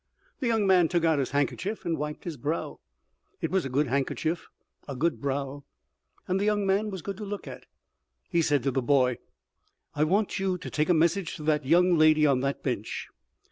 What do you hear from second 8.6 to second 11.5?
to the boy: "I want you to take a message to